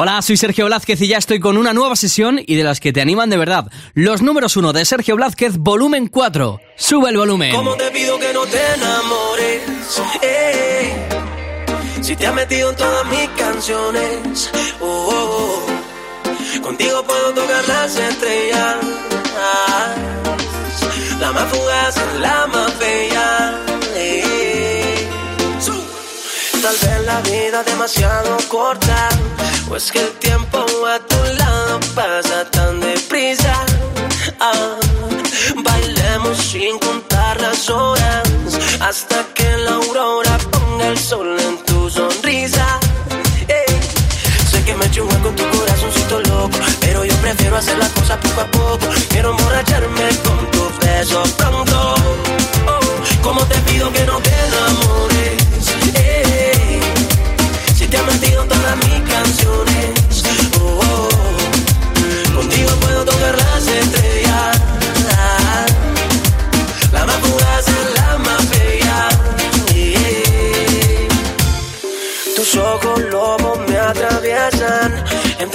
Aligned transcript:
Hola, 0.00 0.22
soy 0.22 0.36
Sergio 0.36 0.66
Blázquez 0.66 1.00
y 1.02 1.08
ya 1.08 1.18
estoy 1.18 1.40
con 1.40 1.56
una 1.56 1.72
nueva 1.72 1.96
sesión 1.96 2.40
y 2.46 2.54
de 2.54 2.62
las 2.62 2.78
que 2.78 2.92
te 2.92 3.00
animan 3.00 3.30
de 3.30 3.36
verdad. 3.36 3.66
Los 3.94 4.22
números 4.22 4.56
uno 4.56 4.72
de 4.72 4.84
Sergio 4.84 5.16
Blázquez, 5.16 5.56
volumen 5.58 6.06
4. 6.06 6.60
Sube 6.76 7.10
el 7.10 7.16
volumen. 7.16 7.52
¿Cómo 7.52 7.74
te 7.74 7.90
pido 7.90 8.16
que 8.16 8.32
no 8.32 8.46
te 8.46 8.74
enamores? 8.74 9.62
Eh, 10.22 11.08
si 12.00 12.14
te 12.14 12.28
has 12.28 12.32
metido 12.32 12.70
en 12.70 12.76
todas 12.76 13.06
mis 13.06 13.28
canciones, 13.30 14.50
oh, 14.80 14.86
oh, 14.86 15.66
oh. 15.66 16.62
contigo 16.62 17.02
puedo 17.02 17.32
tocar 17.34 17.66
las 17.66 17.96
estrellas. 17.96 18.76
La 21.18 21.32
más 21.32 21.48
fugaz, 21.50 21.96
la 22.20 22.46
más 22.46 22.78
bella. 22.78 23.64
eh. 23.96 25.08
Tal 26.62 26.76
vez 26.82 27.06
la 27.06 27.20
vida 27.22 27.60
es 27.60 27.66
demasiado 27.66 28.36
corta, 28.48 29.08
o 29.70 29.76
es 29.76 29.90
que 29.92 30.00
el 30.00 30.12
tiempo 30.18 30.58
a 30.86 30.98
tu 31.00 31.16
lado 31.38 31.80
pasa 31.94 32.50
tan 32.50 32.80
deprisa. 32.80 33.54
Ah, 34.40 34.76
bailemos 35.64 36.36
sin 36.38 36.78
contar 36.78 37.40
las 37.40 37.68
horas, 37.68 38.22
hasta 38.80 39.24
que 39.34 39.56
la 39.64 39.72
aurora 39.72 40.38
ponga 40.50 40.88
el 40.88 40.98
sol 40.98 41.36
en 41.40 41.64
tu 41.64 41.90
sonrisa. 41.90 42.78
Ey, 43.48 43.80
Sé 44.50 44.64
que 44.64 44.74
me 44.74 44.86
echo 44.86 45.04
un 45.04 45.12
hueco 45.12 45.28
en 45.28 45.36
tu 45.36 45.58
corazoncito 45.58 46.20
loco, 46.20 46.58
pero 46.80 47.04
yo 47.04 47.14
prefiero 47.16 47.56
hacer 47.56 47.78
las 47.78 47.90
cosas 47.90 48.18
poco 48.18 48.40
a 48.40 48.46
poco. 48.46 48.86
Quiero 49.10 49.30
emborracharme 49.30 50.08
con 50.24 50.50
tu 50.50 50.70
beso 50.80 51.22
pronto. 51.36 51.94
Oh, 52.66 53.22
¿Cómo 53.22 53.44
te 53.46 53.58
pido 53.70 53.92
que 53.92 54.04
no 54.06 54.18
te 54.20 54.30
enamores? 54.30 54.87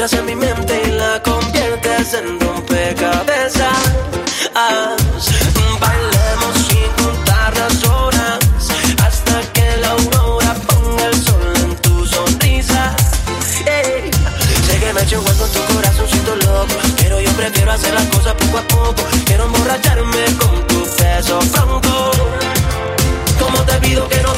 Entras 0.04 0.20
en 0.20 0.26
mi 0.26 0.36
mente 0.36 0.82
y 0.86 0.92
la 0.92 1.22
conviertes 1.24 2.14
en 2.16 2.38
rompecabezas. 2.40 3.78
Bailemos 5.80 6.56
sin 6.68 7.06
contar 7.06 7.58
las 7.58 7.84
horas 7.86 8.40
hasta 9.02 9.42
que 9.54 9.78
la 9.80 9.92
aurora 9.92 10.56
ponga 10.68 11.06
el 11.06 11.24
sol 11.24 11.54
en 11.56 11.76
tu 11.78 12.06
sonrisa. 12.06 12.96
Ey, 13.66 14.12
Sé 14.68 14.80
que 14.80 14.94
me 14.94 15.02
echo 15.04 15.20
un 15.22 15.26
hueco 15.26 15.46
en 15.46 15.52
tu 15.52 15.74
corazoncito 15.74 16.36
loco, 16.36 16.76
pero 16.98 17.22
yo 17.22 17.32
prefiero 17.32 17.72
hacer 17.72 17.94
las 17.94 18.08
cosas 18.08 18.34
poco 18.34 18.58
a 18.58 18.64
poco. 18.64 19.04
Quiero 19.26 19.46
emborracharme 19.46 20.26
con 20.38 20.68
tu 20.68 20.84
beso 20.84 21.40
pronto. 21.54 22.12
¿Cómo 23.40 23.58
te 23.64 23.74
pido 23.76 24.10
que 24.10 24.22
no 24.22 24.33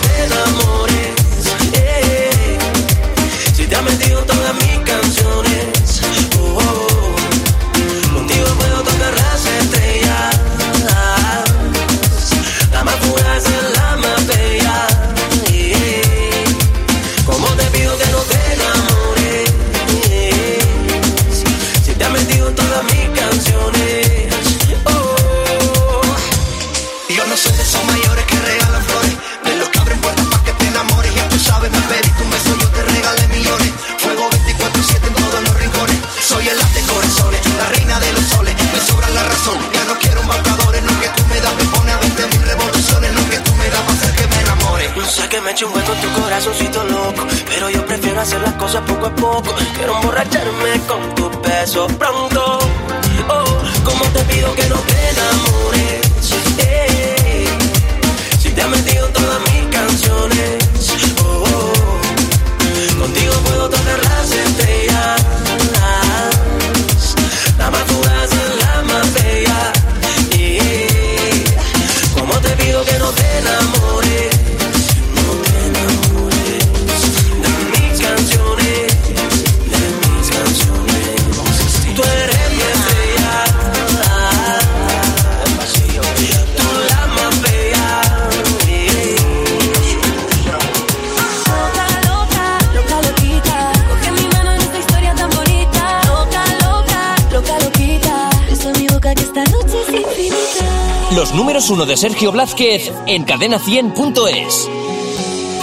Números 101.66 101.70
uno 101.70 101.86
de 101.88 101.98
Sergio 101.98 102.32
Blázquez 102.32 102.92
en 103.08 103.26
cadena100.es. 103.26 104.70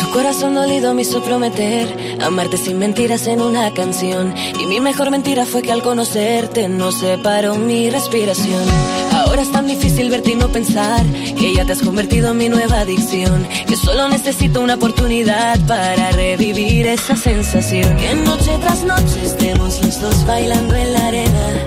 Tu 0.00 0.10
corazón 0.10 0.54
dolido 0.54 0.94
me 0.94 1.02
hizo 1.02 1.22
prometer 1.22 2.18
amarte 2.20 2.56
sin 2.56 2.78
mentiras 2.78 3.26
en 3.28 3.40
una 3.40 3.72
canción. 3.72 4.34
Y 4.60 4.66
mi 4.66 4.80
mejor 4.80 5.10
mentira 5.10 5.44
fue 5.44 5.62
que 5.62 5.70
al 5.70 5.82
conocerte 5.82 6.68
no 6.68 6.90
separó 6.90 7.54
mi 7.54 7.88
respiración. 7.88 8.64
Ahora 9.12 9.42
es 9.42 9.52
tan 9.52 9.68
difícil 9.68 10.10
verte 10.10 10.32
y 10.32 10.34
no 10.34 10.48
pensar 10.48 11.04
que 11.38 11.54
ya 11.54 11.64
te 11.64 11.72
has 11.72 11.82
convertido 11.82 12.30
en 12.30 12.38
mi 12.38 12.48
nueva 12.48 12.80
adicción. 12.80 13.46
Que 13.66 13.76
solo 13.76 14.08
necesito 14.08 14.60
una 14.60 14.74
oportunidad 14.74 15.60
para 15.66 16.10
revivir 16.12 16.86
esa 16.86 17.16
sensación. 17.16 17.96
Que 17.96 18.14
noche 18.14 18.58
tras 18.60 18.82
noche 18.82 19.24
estemos 19.24 19.80
los 19.82 20.00
dos 20.00 20.26
bailando 20.26 20.74
en 20.74 20.92
la 20.92 21.06
arena. 21.06 21.66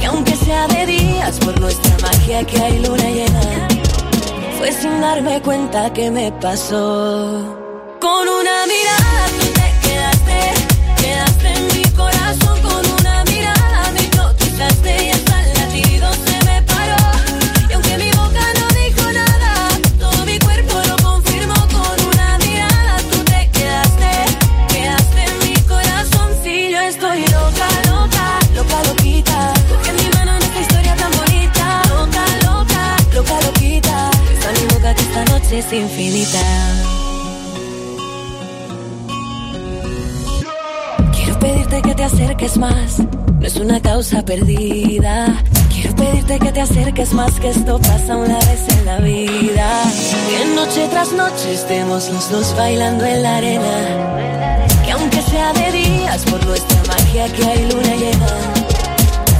Que 0.00 0.06
aunque 0.06 0.34
sea 0.36 0.66
de 0.68 0.86
días 0.86 1.15
por 1.46 1.60
nuestra 1.60 1.96
magia 2.02 2.44
que 2.44 2.60
hay 2.60 2.80
luna 2.80 3.08
llena. 3.08 3.68
Fue 4.58 4.72
sin 4.72 5.00
darme 5.00 5.40
cuenta 5.40 5.92
que 5.92 6.10
me 6.10 6.32
pasó. 6.32 6.76
Con 8.00 8.28
una 8.40 8.56
mirada 8.66 9.45
Quiero 41.12 41.38
pedirte 41.40 41.82
que 41.82 41.94
te 41.96 42.04
acerques 42.04 42.56
más, 42.56 42.98
no 43.40 43.44
es 43.44 43.56
una 43.56 43.80
causa 43.82 44.22
perdida. 44.22 45.42
Quiero 45.68 45.96
pedirte 45.96 46.38
que 46.38 46.52
te 46.52 46.60
acerques 46.60 47.12
más, 47.12 47.32
que 47.40 47.48
esto 47.48 47.80
pasa 47.80 48.16
una 48.16 48.38
vez 48.38 48.68
en 48.68 48.86
la 48.86 48.98
vida. 48.98 49.82
Que 50.30 50.54
noche 50.54 50.86
tras 50.92 51.10
noche 51.10 51.54
estemos 51.54 52.08
los 52.10 52.30
dos 52.30 52.54
bailando 52.56 53.04
en 53.04 53.22
la 53.24 53.36
arena. 53.38 54.66
Que 54.84 54.92
aunque 54.92 55.20
sea 55.22 55.52
de 55.54 55.72
días, 55.72 56.24
por 56.26 56.46
nuestra 56.46 56.82
magia 56.86 57.32
que 57.32 57.44
hay 57.44 57.68
luna 57.68 57.96
llena. 57.96 58.28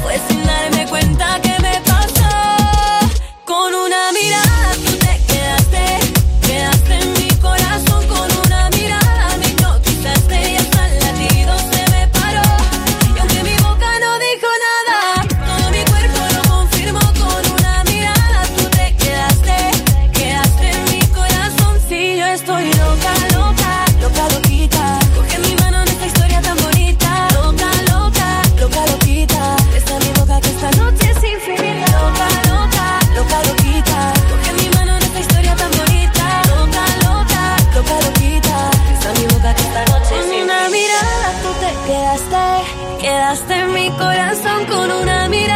Pues 0.03 0.21
sin 0.29 0.45
darme 0.45 0.85
cuenta 0.89 1.41
que 1.43 1.57
me 1.63 1.81
pasó, 1.83 2.29
con 3.45 3.73
una 3.73 4.11
mirada 4.13 4.86
en 43.49 43.73
mi 43.75 43.91
corazón 43.91 44.65
con 44.65 44.91
una 44.91 45.29
mirada, 45.29 45.56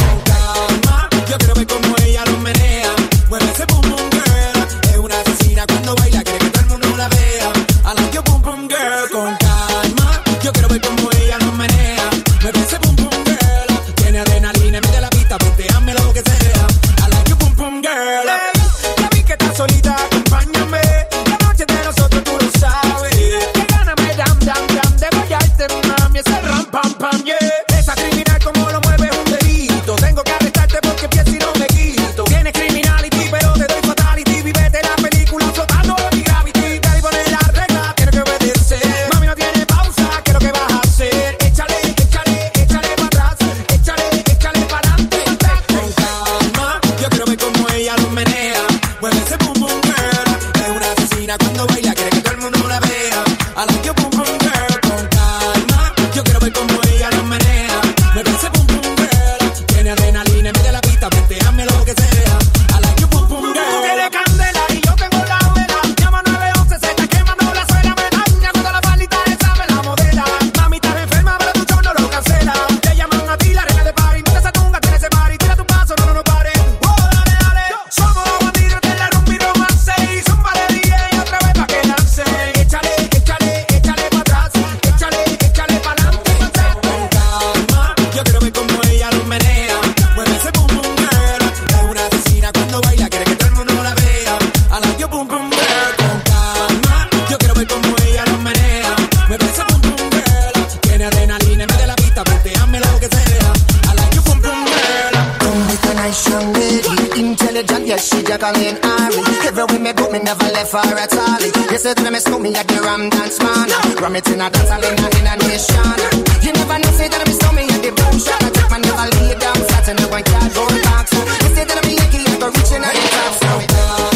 Jacqueline 108.41 108.81
Ari. 108.81 109.21
Everywhere 109.45 109.79
me 109.79 109.93
go, 109.93 110.09
me 110.09 110.17
never 110.17 110.49
left 110.49 110.71
for 110.71 110.81
a 110.81 111.05
all. 111.21 111.41
You 111.69 111.77
said 111.77 111.97
that 111.97 112.11
me 112.11 112.17
school 112.17 112.39
me 112.39 112.49
at 112.55 112.67
the 112.67 112.81
Ram 112.81 113.07
Dance 113.13 113.37
Man. 113.37 113.69
Ram 114.01 114.15
it 114.15 114.27
in 114.33 114.41
a 114.41 114.49
dance 114.49 114.69
hall 114.69 114.81
in 114.81 114.97
a, 114.97 115.07
in 115.13 115.29
a 115.29 115.33
nation. 115.45 116.01
You 116.41 116.51
never 116.57 116.77
know, 116.81 116.91
say 116.97 117.07
that 117.07 117.21
me 117.21 117.33
saw 117.37 117.53
me 117.53 117.69
at 117.69 117.85
the 117.85 117.93
boom 117.93 118.17
shop. 118.17 118.41
I 118.41 118.49
take 118.49 118.71
my 118.73 118.81
never 118.81 119.07
lay 119.21 119.37
down 119.37 119.61
flat 119.69 119.89
and 119.93 120.01
I 120.01 120.05
went 120.09 120.25
cardboard 120.25 120.73
box. 120.81 121.13
You 121.13 121.53
said 121.53 121.69
that 121.69 121.85
me 121.85 121.93
Yankee, 122.01 122.25
I 122.25 122.39
go 122.41 122.47
reaching 122.49 122.81
out 122.81 122.97
the 122.97 123.05
top. 123.13 123.33
So 123.37 124.10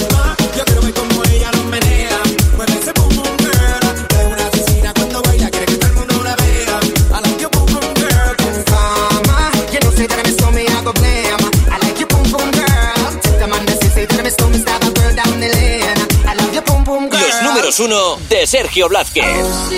números 17.79 17.79
uno 17.79 18.17
de 18.29 18.47
Sergio 18.47 18.87
Blázquez. 18.87 19.25
Oh, 19.27 19.69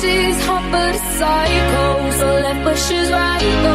she's 0.00 0.46
hot 0.46 0.64
but 0.70 0.94
a 0.94 0.98
psycho, 1.18 2.10
so 2.18 2.26
left 2.40 2.64
but 2.64 2.78
she's 2.78 3.10
right. 3.10 3.71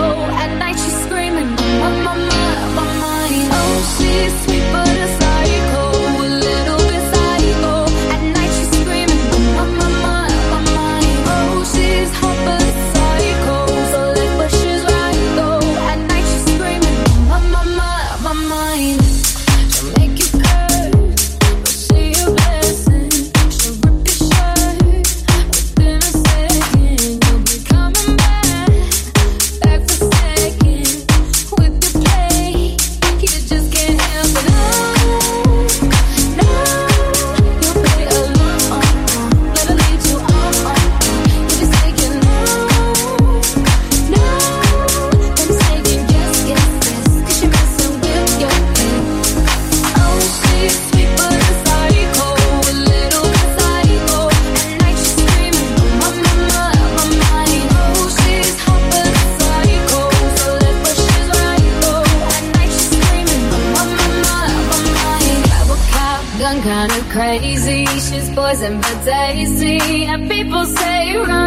pleasant 68.58 68.82
but 68.82 69.04
tasty. 69.06 70.06
And 70.06 70.30
people 70.30 70.66
say 70.66 71.18
run. 71.18 71.47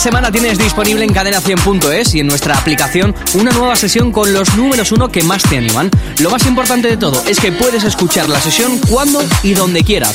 Semana 0.00 0.32
tienes 0.32 0.56
disponible 0.56 1.04
en 1.04 1.12
cadena100.es 1.12 2.14
y 2.14 2.20
en 2.20 2.26
nuestra 2.26 2.56
aplicación 2.56 3.14
una 3.34 3.50
nueva 3.50 3.76
sesión 3.76 4.12
con 4.12 4.32
los 4.32 4.56
números 4.56 4.92
uno 4.92 5.10
que 5.10 5.22
más 5.22 5.42
te 5.42 5.58
animan. 5.58 5.90
Lo 6.20 6.30
más 6.30 6.46
importante 6.46 6.88
de 6.88 6.96
todo 6.96 7.22
es 7.26 7.38
que 7.38 7.52
puedes 7.52 7.84
escuchar 7.84 8.26
la 8.30 8.40
sesión 8.40 8.78
cuando 8.88 9.22
y 9.42 9.52
donde 9.52 9.84
quieras. 9.84 10.14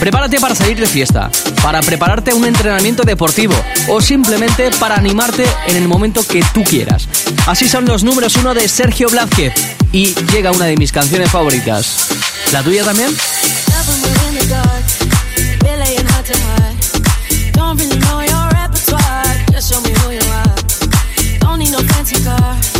Prepárate 0.00 0.40
para 0.40 0.54
salir 0.54 0.80
de 0.80 0.86
fiesta, 0.86 1.30
para 1.62 1.82
prepararte 1.82 2.32
un 2.32 2.46
entrenamiento 2.46 3.02
deportivo 3.02 3.54
o 3.88 4.00
simplemente 4.00 4.70
para 4.80 4.96
animarte 4.96 5.44
en 5.66 5.76
el 5.76 5.86
momento 5.86 6.26
que 6.26 6.42
tú 6.54 6.64
quieras. 6.64 7.06
Así 7.46 7.68
son 7.68 7.84
los 7.84 8.04
números 8.04 8.36
uno 8.36 8.54
de 8.54 8.66
Sergio 8.68 9.08
Blázquez 9.10 9.52
y 9.92 10.14
llega 10.32 10.50
una 10.50 10.64
de 10.64 10.78
mis 10.78 10.92
canciones 10.92 11.30
favoritas. 11.30 12.08
¿La 12.52 12.62
tuya 12.62 12.84
también? 12.84 13.14
no 21.78 21.86
fancy 21.88 22.22
cars. 22.24 22.72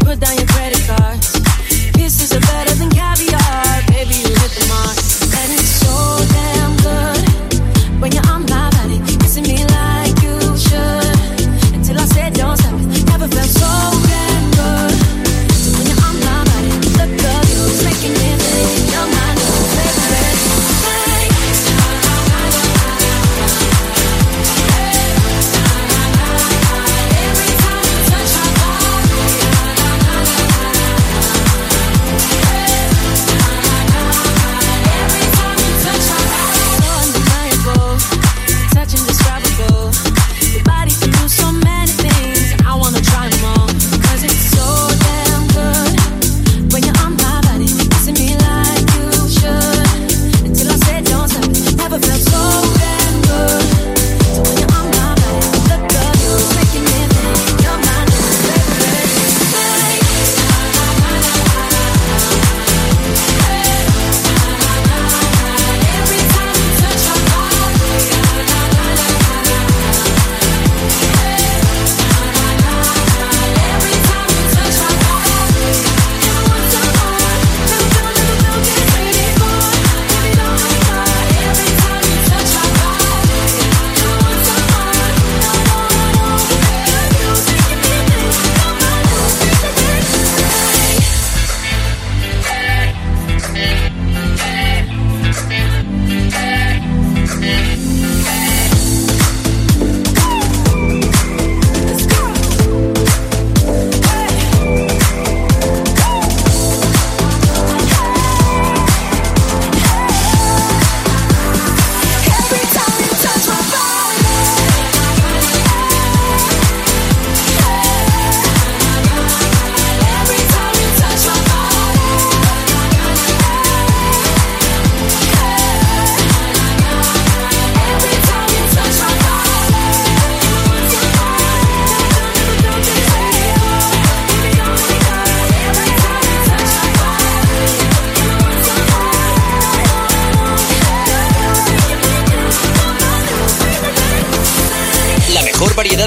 Put 0.00 0.20
down 0.20 0.36
your 0.36 0.46
credit 0.46 0.82
cards. 0.86 1.32
Kisses 1.94 2.32
are 2.32 2.40
better 2.40 2.74
than 2.74 2.90
caviar. 2.90 3.82
Baby, 3.88 4.14
you 4.14 4.34
hit 4.34 4.52
the 4.58 4.66
mark. 4.68 5.21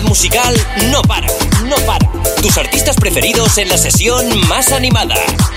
Musical 0.03 0.53
no 0.91 1.01
para, 1.03 1.27
no 1.65 1.75
para. 1.85 2.09
Tus 2.41 2.57
artistas 2.57 2.95
preferidos 2.95 3.57
en 3.57 3.69
la 3.69 3.77
sesión 3.77 4.25
más 4.47 4.71
animada. 4.71 5.15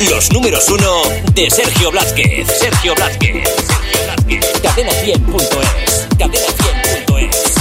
Los 0.09 0.33
números 0.33 0.69
uno 0.69 1.03
de 1.33 1.51
Sergio 1.51 1.91
Blázquez. 1.91 2.47
Sergio 2.59 2.95
Blázquez. 2.95 3.49
Sergio 3.67 4.05
Blázquez. 4.07 4.63
Cadena100.es. 4.63 6.09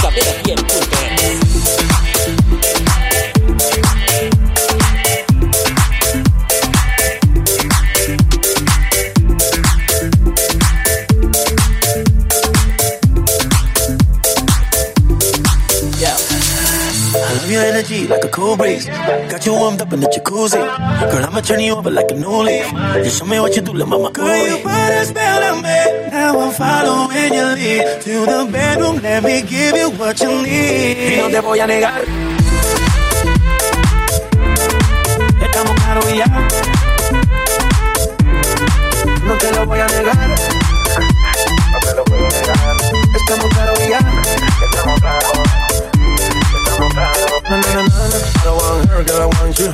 Cadena100.es. 0.02 1.97
Cadena100.es. 17.88 18.08
like 18.08 18.24
a 18.24 18.28
cool 18.28 18.56
breeze. 18.56 18.86
Got 18.86 19.46
you 19.46 19.52
warmed 19.52 19.80
up 19.80 19.92
in 19.92 20.00
the 20.00 20.06
jacuzzi. 20.08 20.60
Girl, 21.10 21.24
I'ma 21.24 21.40
turn 21.40 21.60
you 21.60 21.74
over 21.76 21.90
like 21.90 22.10
a 22.10 22.14
new 22.14 22.42
leaf. 22.42 22.66
Just 23.04 23.18
show 23.18 23.26
me 23.26 23.40
what 23.40 23.56
you 23.56 23.62
do, 23.62 23.72
little 23.72 23.88
mama. 23.88 24.10
Girl, 24.10 24.46
you 24.46 24.56
put 24.58 24.72
a 24.72 25.04
spell 25.06 25.54
on 25.54 25.62
me. 25.62 26.10
Now 26.10 26.38
I'm 26.40 26.52
following 26.52 27.32
your 27.32 27.54
lead 27.54 28.00
to 28.02 28.26
the 28.26 28.48
bedroom. 28.52 28.96
Let 29.02 29.24
me 29.24 29.42
give 29.42 29.76
you 29.76 29.90
what 29.90 30.20
you 30.20 30.42
need. 30.42 31.12
Y 31.12 31.16
no 31.16 31.28
te 31.30 31.40
voy 31.40 31.60
a 31.60 31.66
negar. 31.66 32.02
Estamos 35.40 35.74
claros 35.80 36.12
y 36.12 36.18
ya. 36.18 36.26
No 39.24 39.34
te 39.38 39.52
lo 39.52 39.66
voy 39.66 39.80
a 39.80 39.86
negar. 39.86 40.28
No 41.72 41.78
te 41.80 41.94
lo 41.94 42.04
voy 42.04 42.18
a 42.18 42.28
negar. 42.28 42.76
Estamos 43.14 43.48
claros 43.54 43.80
y 43.80 43.88
ya. 43.90 44.07
Her, 48.98 49.04
girl, 49.04 49.22
I 49.22 49.26
want 49.26 49.58
you. 49.58 49.70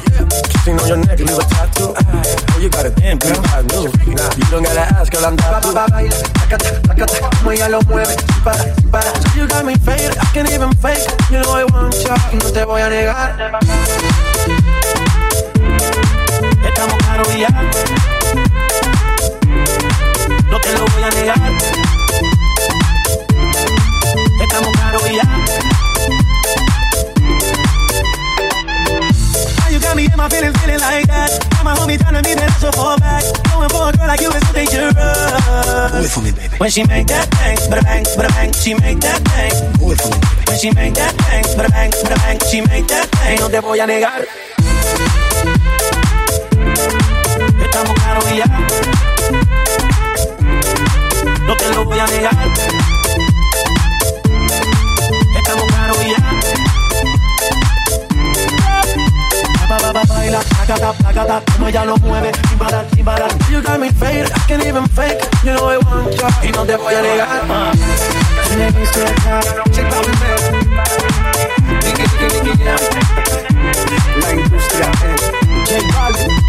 Kissing 0.52 0.78
on 0.78 0.88
your 0.88 0.98
neck, 0.98 1.18
leave 1.18 1.38
a 1.38 1.44
tattoo. 1.44 1.94
Oh, 1.96 2.58
you 2.60 2.68
got 2.68 2.86
a 2.86 2.90
damn 2.90 3.18
good 3.18 3.36
I. 3.48 3.62
Nah, 3.62 4.30
you 4.36 4.44
don't 4.50 4.62
gotta 4.62 4.84
ask, 4.96 5.12
girl, 5.12 5.24
I'm 5.24 5.36
that 5.36 5.62
too. 5.62 5.72
Baila, 5.72 6.16
tacata, 6.36 7.30
como 7.38 7.50
ella 7.52 7.68
lo 7.68 7.80
mueve. 7.88 8.16
Para, 8.44 8.64
para. 8.92 9.10
You 9.36 9.46
got 9.48 9.64
me 9.64 9.74
faded, 9.76 10.16
I 10.18 10.24
can't 10.32 10.50
even 10.50 10.72
fake. 10.76 11.04
You 11.30 11.40
know 11.40 11.52
I 11.52 11.64
want 11.64 11.94
you, 11.94 12.38
no 12.38 12.50
te 12.50 12.64
voy 12.64 12.80
a 12.82 12.88
negar. 12.90 13.36
Estamos 16.64 16.98
claros 16.98 17.28
y 17.34 17.40
ya. 17.40 17.50
No 20.50 20.60
te 20.60 20.72
lo 20.72 20.84
voy 20.84 21.02
a 21.02 21.10
negar. 21.10 21.52
Estamos 24.40 24.72
claros 24.72 25.10
y 25.10 25.16
ya. 25.16 25.73
Got 29.94 30.02
me 30.02 30.10
in 30.10 30.16
my 30.18 30.28
feelings, 30.28 30.56
feeling 30.58 30.80
like 30.80 31.06
that. 31.06 31.30
Got 31.54 31.64
my 31.64 31.74
homie 31.74 31.98
telling 31.98 32.22
me 32.26 32.34
that 32.34 32.50
I 32.50 32.58
should 32.58 32.74
fall 32.74 32.98
back. 32.98 33.22
Going 33.46 33.70
for 33.70 33.86
a 33.86 33.92
girl 33.94 34.08
like 34.10 34.20
you 34.20 34.30
is 34.30 34.42
so 34.42 34.52
dangerous. 34.52 34.94
Do 34.94 36.02
it 36.02 36.10
for 36.10 36.22
me, 36.22 36.32
baby. 36.34 36.56
When 36.58 36.70
she 36.70 36.82
make 36.84 37.06
that 37.06 37.30
bang, 37.30 37.56
bada 37.70 37.82
bang, 37.86 38.04
bada 38.18 38.30
bang, 38.34 38.50
she 38.52 38.74
make 38.74 38.98
that 39.06 39.22
bang. 39.22 39.54
Do 39.78 39.92
it 39.94 40.00
for 40.02 40.10
me, 40.10 40.18
baby. 40.18 40.42
When 40.50 40.58
she 40.58 40.70
make 40.74 40.94
that 40.98 41.14
bang, 41.22 41.44
bada 41.54 41.70
bang, 41.70 41.90
bada 42.02 42.16
bang, 42.26 42.38
she 42.50 42.58
make 42.66 42.86
that 42.90 43.06
bang. 43.12 43.38
No 43.38 43.48
te 43.48 43.60
voy 43.60 43.78
a 43.78 43.86
negar. 43.86 44.26
Estamos 47.62 47.94
claros 47.94 48.24
y 48.32 48.36
ya. 48.38 48.46
No 51.46 51.54
te 51.54 51.66
lo 51.70 51.84
voy 51.84 51.98
a 51.98 52.06
negar. 52.06 52.48
Estamos 55.38 55.66
claros 55.70 55.98
y 56.02 56.10
ya. 56.10 56.33
baila, 60.24 60.40
acata, 60.62 60.94
acata, 61.04 61.42
como 61.52 61.68
ella 61.68 61.84
lo 61.84 61.96
mueve, 61.98 62.32
sin 62.48 62.58
parar, 62.58 62.86
sin 62.94 63.04
parar. 63.04 63.30
You 63.50 63.60
got 63.60 63.78
me 63.78 63.90
faded, 63.90 64.30
I 64.32 64.38
can't 64.48 64.64
even 64.64 64.86
fake, 64.88 65.20
you 65.44 65.52
know 65.52 65.68
I 65.68 65.76
want 65.78 66.14
y 66.42 66.50
no 66.52 66.64
te 66.64 66.76
voy 66.76 66.94
a 66.94 67.02
negar. 67.02 67.28
La 68.56 68.68
industria 68.68 69.04
es 69.06 69.22
J 69.24 69.82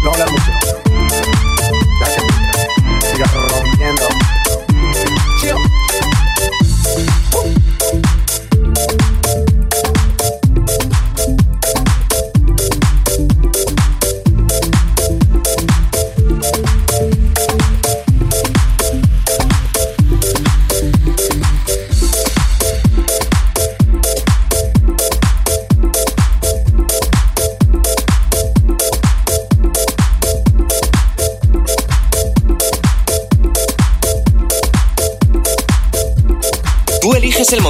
no 0.04 0.10
habla 0.12 0.26
mucho. 0.26 0.52
Gracias. 1.98 2.24
Siga 3.10 3.26
rompiendo. 3.48 4.08
Chill. 5.40 5.56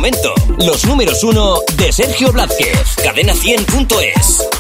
momento. 0.07 0.35
Los 0.65 0.85
números 0.85 1.25
uno 1.25 1.59
de 1.77 1.93
Sergio 1.93 2.31
Blázquez, 2.31 2.97
cadena100.es. 2.99 4.56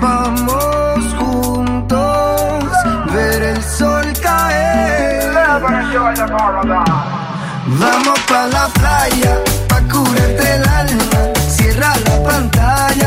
Vamos 0.00 1.14
juntos 1.18 2.64
ver 3.12 3.42
el 3.42 3.62
sol 3.62 4.06
caer. 4.22 5.32
Vamos 7.78 8.20
pa 8.28 8.46
la 8.46 8.66
playa, 8.78 9.34
pa 9.68 9.80
curarte 9.92 10.54
el 10.56 10.68
alma. 10.68 11.20
Cierra 11.48 11.92
la 12.06 12.22
pantalla 12.28 12.99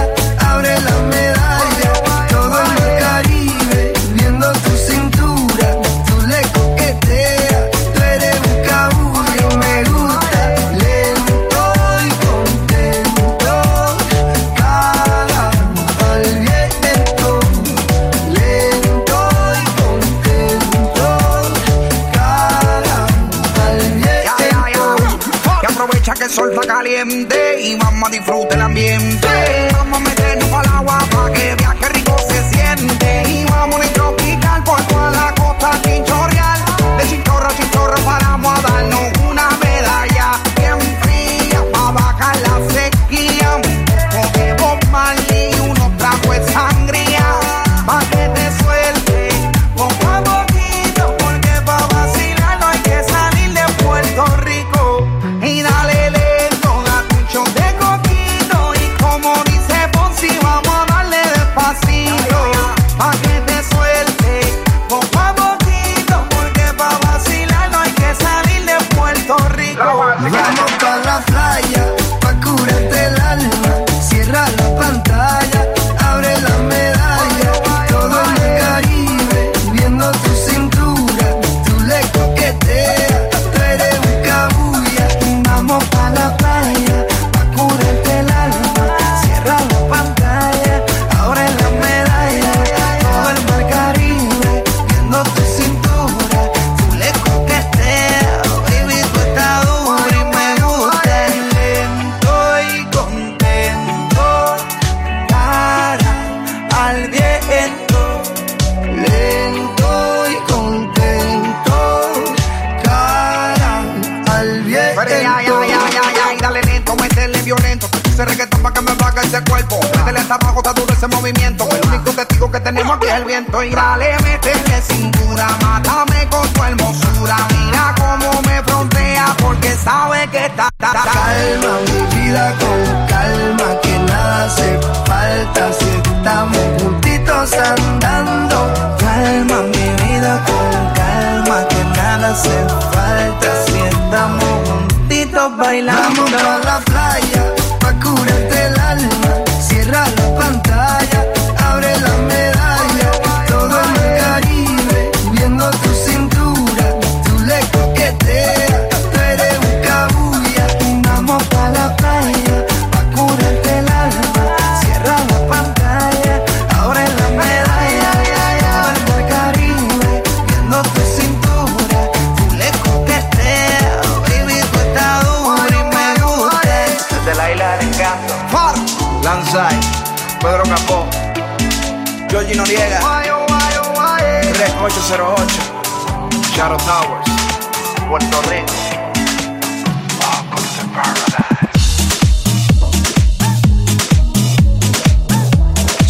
más 28.04 28.12
disfruta 28.12 28.56
el 28.56 28.62
ambiente. 28.62 29.33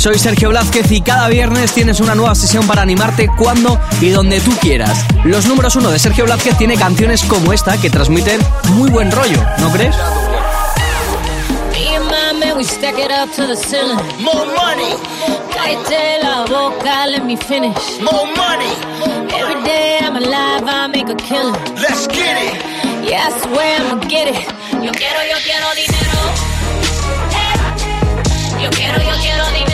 Soy 0.04 0.20
Sergio 0.20 0.50
Blázquez 0.50 0.92
y 0.92 1.00
cada 1.00 1.30
viernes 1.30 1.72
tienes 1.72 2.02
una 2.02 2.14
nueva 2.14 2.36
sesión 2.36 2.68
para 2.68 2.82
animarte 2.82 3.30
cuando 3.38 3.80
y 4.02 4.10
donde 4.10 4.42
tú 4.42 4.52
quieras. 4.60 5.06
Los 5.24 5.46
números 5.46 5.78
uno 5.78 5.90
de 5.92 5.98
Sergio 5.98 6.26
Blázquez 6.26 6.58
tiene 6.58 6.76
canciones 6.76 7.24
como 7.24 7.54
esta 7.54 7.80
que 7.80 7.90
transmiten 7.90 8.42
muy 8.72 8.90
buen 8.90 9.10
rollo, 9.10 9.42
¿no 9.60 9.72
crees? 9.72 9.96
we 12.58 12.64
stack 12.66 13.00
it 13.00 13.12
up 13.12 13.32
to 13.32 13.48
the 13.48 13.56
ceiling. 13.56 13.96
More 14.22 14.46
money. 14.46 14.94
Cállate 15.54 16.22
la 16.22 16.46
boca, 16.50 17.08
let 17.08 17.24
me 17.24 17.38
finish. 17.38 18.02
More 18.02 18.28
money. 18.36 18.76
Every 19.34 19.64
day 19.64 20.00
I'm 20.02 20.18
alive, 20.18 20.68
I 20.68 20.88
make 20.88 21.08
a 21.08 21.16
killing. 21.16 21.56
Let's 21.76 22.08
get 22.08 22.36
it. 22.44 23.10
Yeah, 23.10 23.30
I 23.30 23.40
swear 23.40 23.80
I'ma 23.80 24.04
get 24.10 24.28
it. 24.28 24.36
Yo 24.84 24.92
quiero, 24.92 25.20
yo 25.32 25.38
quiero 25.46 25.74
dinero. 25.76 26.20
Yo 28.62 28.70
quiero, 28.70 28.98
yo 29.02 29.16
quiero 29.22 29.46
dinero. 29.52 29.73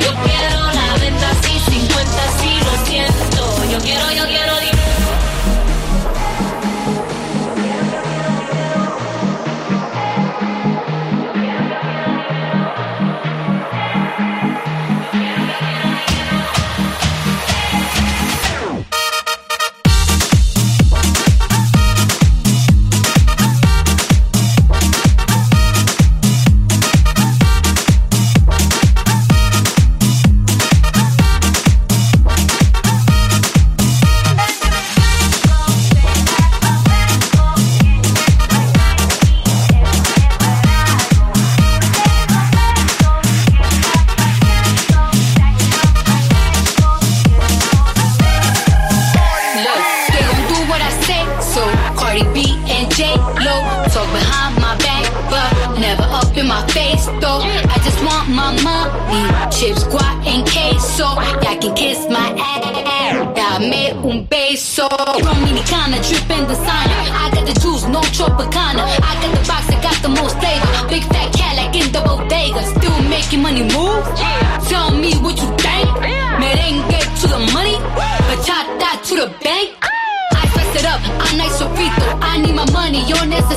Yo 0.00 0.14
quiero 0.24 0.72
la 0.72 0.96
venta, 1.00 1.30
sí, 1.42 1.58
50, 1.70 2.38
sí, 2.38 2.60
lo 2.64 2.86
siento. 2.86 3.64
Yo 3.70 3.78
quiero, 3.78 4.10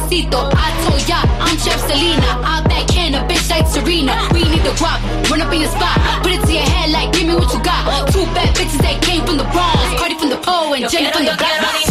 I 0.07 0.71
told 0.87 1.03
ya, 1.07 1.19
I'm 1.43 1.57
Chef 1.57 1.79
Selena. 1.81 2.41
Out 2.47 2.63
that 2.71 2.87
can, 2.87 3.15
a 3.15 3.21
bitch 3.27 3.49
like 3.49 3.67
Serena. 3.67 4.15
We 4.33 4.43
need 4.43 4.63
the 4.63 4.71
rock, 4.79 5.01
run 5.29 5.41
up 5.41 5.51
in 5.53 5.61
your 5.61 5.69
spot. 5.69 5.99
Put 6.23 6.31
it 6.31 6.41
to 6.45 6.53
your 6.53 6.63
head 6.63 6.91
like, 6.91 7.11
give 7.11 7.27
me 7.27 7.35
what 7.35 7.51
you 7.53 7.61
got. 7.61 8.07
Two 8.11 8.23
bad 8.33 8.55
bitches 8.55 8.81
that 8.81 9.01
came 9.03 9.25
from 9.25 9.37
the 9.37 9.47
Bronx. 9.51 9.99
Cardi 9.99 10.15
from 10.17 10.29
the 10.29 10.37
pole 10.37 10.73
and 10.73 10.89
Jenny 10.89 11.11
from 11.11 11.25
the 11.25 11.35
block. 11.35 11.88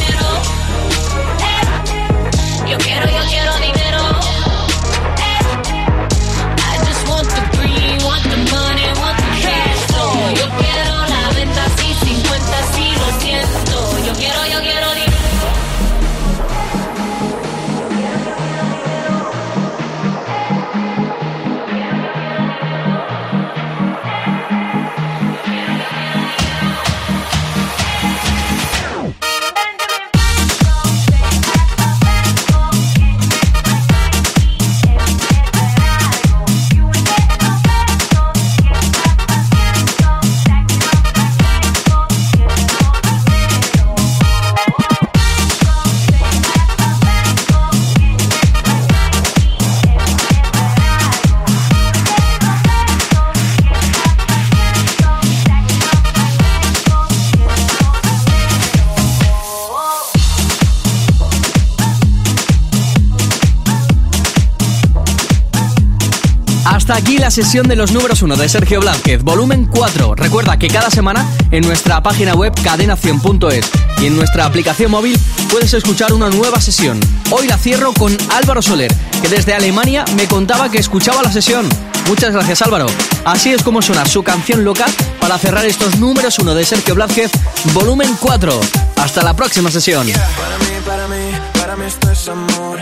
Aquí 67.08 67.16
la 67.16 67.30
sesión 67.30 67.66
de 67.66 67.74
los 67.74 67.92
números 67.92 68.20
1 68.20 68.36
de 68.36 68.50
Sergio 68.50 68.80
Blázquez, 68.80 69.22
volumen 69.22 69.64
4. 69.64 70.14
Recuerda 70.14 70.58
que 70.58 70.68
cada 70.68 70.90
semana 70.90 71.26
en 71.50 71.64
nuestra 71.64 72.02
página 72.02 72.34
web 72.34 72.52
cadenación.es 72.62 73.70
y 73.98 74.06
en 74.08 74.14
nuestra 74.14 74.44
aplicación 74.44 74.90
móvil 74.90 75.18
puedes 75.50 75.72
escuchar 75.72 76.12
una 76.12 76.28
nueva 76.28 76.60
sesión. 76.60 77.00
Hoy 77.30 77.46
la 77.46 77.56
cierro 77.56 77.94
con 77.94 78.14
Álvaro 78.30 78.60
Soler, 78.60 78.94
que 79.22 79.28
desde 79.30 79.54
Alemania 79.54 80.04
me 80.16 80.28
contaba 80.28 80.70
que 80.70 80.76
escuchaba 80.76 81.22
la 81.22 81.32
sesión. 81.32 81.66
Muchas 82.08 82.34
gracias 82.34 82.60
Álvaro. 82.60 82.88
Así 83.24 83.54
es 83.54 83.62
como 83.62 83.80
suena 83.80 84.04
su 84.04 84.22
canción 84.22 84.62
loca 84.62 84.84
para 85.18 85.38
cerrar 85.38 85.64
estos 85.64 85.96
números 85.98 86.38
1 86.38 86.54
de 86.54 86.64
Sergio 86.66 86.94
Blázquez, 86.94 87.30
volumen 87.72 88.18
4. 88.20 88.60
Hasta 88.96 89.22
la 89.22 89.34
próxima 89.34 89.70
sesión. 89.70 90.06
Para 90.12 90.58
mí, 90.58 90.76
para 90.84 91.08
mí, 91.08 91.30
para 91.58 91.74
mí 91.74 91.86
esto 91.86 92.10
es 92.10 92.28
amor. 92.28 92.78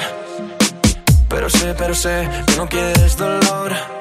Pero 1.29 1.49
sé, 1.49 1.75
pero 1.79 1.95
sé 1.95 2.29
no 2.57 2.69
quieres 2.69 3.17
dolor 3.17 3.97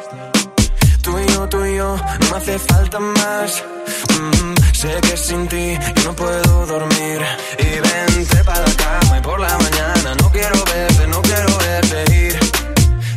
no 2.19 2.29
me 2.31 2.37
hace 2.37 2.57
falta 2.59 2.99
más. 2.99 3.63
Mm, 4.09 4.73
sé 4.73 4.99
que 5.01 5.17
sin 5.17 5.47
ti 5.47 5.77
yo 5.95 6.03
no 6.05 6.15
puedo 6.15 6.65
dormir. 6.65 7.21
Y 7.59 7.79
vente 7.87 8.43
para 8.43 8.59
la 8.59 8.73
cama 8.73 9.17
y 9.17 9.21
por 9.21 9.39
la 9.39 9.57
mañana 9.57 10.15
no 10.21 10.31
quiero 10.31 10.63
verte, 10.65 11.07
no 11.07 11.21
quiero 11.21 11.57
verte 11.57 11.99
ir. 12.13 12.39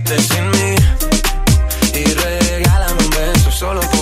De 0.05 0.19
sin 0.21 0.51
mí 0.51 0.75
y 1.95 2.05
regálame 2.05 3.03
un 3.05 3.11
beso 3.11 3.51
solo 3.51 3.81
por 3.81 3.98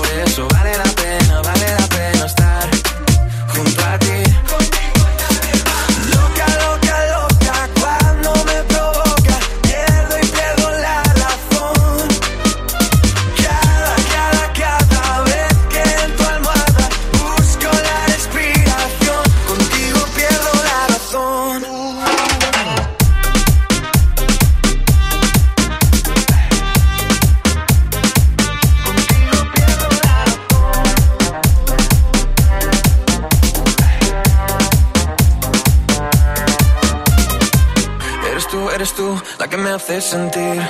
hace 39.76 40.00
sentir 40.00 40.62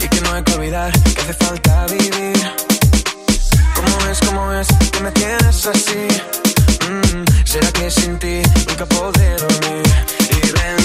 y 0.00 0.08
que 0.08 0.20
no 0.22 0.32
hay 0.32 0.42
que 0.42 0.52
olvidar 0.54 0.92
que 0.92 1.20
hace 1.20 1.34
falta 1.34 1.86
vivir. 1.86 2.40
¿Cómo 3.74 4.10
es, 4.10 4.18
cómo 4.26 4.52
es 4.54 4.68
que 4.92 5.00
me 5.00 5.12
tienes 5.12 5.66
así? 5.66 6.08
Mm, 6.88 7.24
¿Será 7.44 7.70
que 7.72 7.90
sin 7.90 8.18
ti 8.18 8.42
nunca 8.66 8.86
podré 8.86 9.36
dormir? 9.36 9.82
Y 10.30 10.50
vente 10.52 10.77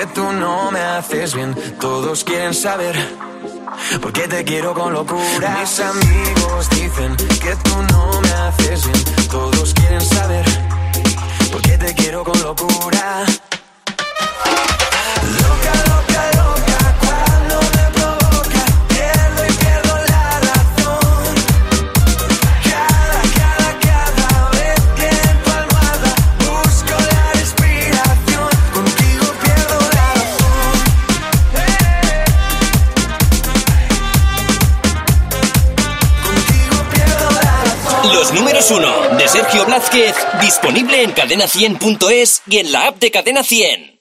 que 0.00 0.06
tú 0.14 0.32
no 0.32 0.70
me 0.70 0.80
haces 0.80 1.34
bien. 1.34 1.54
Todos 1.78 2.24
quieren 2.24 2.54
saber 2.54 2.96
por 4.00 4.12
qué 4.12 4.26
te 4.28 4.44
quiero 4.44 4.72
con 4.72 4.94
locura. 4.94 5.58
Mis 5.60 5.78
amigos 5.78 6.70
dicen 6.70 7.16
que 7.16 7.54
tú 7.64 7.76
no 7.92 8.20
me 8.22 8.30
haces 8.30 8.86
bien. 8.86 9.28
Todos 9.30 9.74
quieren 9.74 10.00
saber 10.00 10.46
por 11.52 11.60
qué 11.60 11.76
te 11.76 11.94
quiero 11.94 12.24
con 12.24 12.40
locura. 12.42 13.26
1 38.70 39.16
de 39.18 39.28
Sergio 39.28 39.64
Blázquez, 39.66 40.14
disponible 40.40 41.02
en 41.02 41.12
cadena100.es 41.12 42.42
y 42.46 42.58
en 42.58 42.70
la 42.70 42.86
app 42.86 42.98
de 42.98 43.10
Cadena 43.10 43.42
100. 43.42 43.99